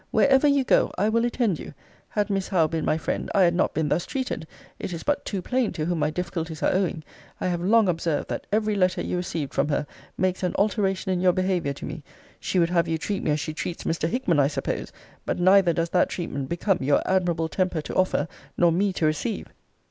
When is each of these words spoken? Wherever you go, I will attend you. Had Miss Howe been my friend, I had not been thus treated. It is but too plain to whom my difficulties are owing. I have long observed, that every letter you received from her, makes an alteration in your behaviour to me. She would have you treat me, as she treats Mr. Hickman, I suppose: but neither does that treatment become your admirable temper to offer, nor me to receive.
Wherever 0.09 0.47
you 0.47 0.63
go, 0.63 0.91
I 0.97 1.09
will 1.09 1.25
attend 1.25 1.59
you. 1.59 1.75
Had 2.09 2.31
Miss 2.31 2.47
Howe 2.47 2.65
been 2.65 2.83
my 2.83 2.97
friend, 2.97 3.29
I 3.35 3.43
had 3.43 3.53
not 3.53 3.75
been 3.75 3.87
thus 3.89 4.07
treated. 4.07 4.47
It 4.79 4.93
is 4.93 5.03
but 5.03 5.23
too 5.25 5.43
plain 5.43 5.73
to 5.73 5.85
whom 5.85 5.99
my 5.99 6.09
difficulties 6.09 6.63
are 6.63 6.73
owing. 6.73 7.03
I 7.39 7.45
have 7.49 7.61
long 7.61 7.87
observed, 7.87 8.27
that 8.29 8.47
every 8.51 8.73
letter 8.73 9.03
you 9.03 9.15
received 9.15 9.53
from 9.53 9.67
her, 9.67 9.85
makes 10.17 10.41
an 10.41 10.55
alteration 10.57 11.11
in 11.11 11.21
your 11.21 11.33
behaviour 11.33 11.73
to 11.73 11.85
me. 11.85 12.01
She 12.39 12.57
would 12.57 12.71
have 12.71 12.87
you 12.87 12.97
treat 12.97 13.21
me, 13.21 13.29
as 13.29 13.39
she 13.39 13.53
treats 13.53 13.83
Mr. 13.83 14.09
Hickman, 14.09 14.39
I 14.39 14.47
suppose: 14.47 14.91
but 15.23 15.37
neither 15.37 15.71
does 15.71 15.91
that 15.91 16.09
treatment 16.09 16.49
become 16.49 16.79
your 16.81 17.03
admirable 17.05 17.47
temper 17.47 17.81
to 17.81 17.93
offer, 17.93 18.27
nor 18.57 18.71
me 18.71 18.91
to 18.93 19.05
receive. 19.05 19.49